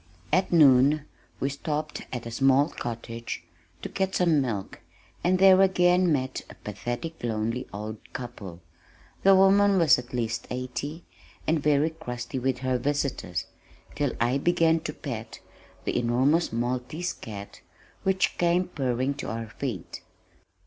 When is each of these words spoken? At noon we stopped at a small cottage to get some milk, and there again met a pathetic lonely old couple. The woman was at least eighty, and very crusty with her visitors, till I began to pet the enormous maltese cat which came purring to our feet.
At 0.33 0.51
noon 0.51 1.05
we 1.39 1.49
stopped 1.51 2.07
at 2.11 2.25
a 2.25 2.31
small 2.31 2.69
cottage 2.69 3.43
to 3.83 3.89
get 3.89 4.15
some 4.15 4.41
milk, 4.41 4.79
and 5.23 5.37
there 5.37 5.61
again 5.61 6.11
met 6.11 6.41
a 6.49 6.55
pathetic 6.55 7.23
lonely 7.23 7.67
old 7.71 7.99
couple. 8.11 8.61
The 9.21 9.35
woman 9.35 9.77
was 9.77 9.99
at 9.99 10.11
least 10.11 10.47
eighty, 10.49 11.03
and 11.45 11.61
very 11.61 11.91
crusty 11.91 12.39
with 12.39 12.57
her 12.65 12.79
visitors, 12.79 13.45
till 13.93 14.13
I 14.19 14.39
began 14.39 14.79
to 14.85 14.93
pet 14.93 15.39
the 15.85 15.95
enormous 15.95 16.51
maltese 16.51 17.13
cat 17.13 17.61
which 18.01 18.39
came 18.39 18.69
purring 18.69 19.13
to 19.17 19.29
our 19.29 19.49
feet. 19.49 20.01